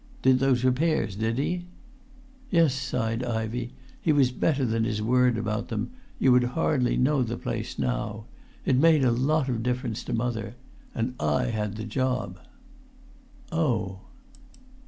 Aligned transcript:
"Did 0.23 0.39
those 0.39 0.63
repairs, 0.63 1.15
did 1.15 1.37
he?" 1.37 1.67
"Yes," 2.49 2.73
sighed 2.73 3.23
Ivey, 3.23 3.71
"he 4.01 4.11
was 4.11 4.31
better 4.31 4.65
than 4.65 4.83
his 4.83 4.99
word 4.99 5.37
about 5.37 5.67
them; 5.67 5.91
you 6.17 6.31
would 6.31 6.43
hardly 6.57 6.97
know 6.97 7.21
the 7.21 7.37
place 7.37 7.77
now. 7.77 8.25
It 8.65 8.77
made 8.77 9.03
a 9.03 9.11
lot 9.11 9.47
of 9.47 9.61
difference 9.61 10.03
to 10.05 10.13
mother. 10.13 10.55
And 10.95 11.13
I 11.19 11.51
had 11.51 11.75
the 11.75 11.83
job." 11.85 12.39
"Oh!" 13.51 13.99